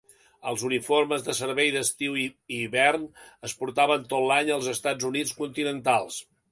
[0.51, 2.25] Els uniformes de servei d'estiu i
[2.57, 3.07] hivern
[3.51, 6.23] es portaven tot l'any als Estats Units continentals.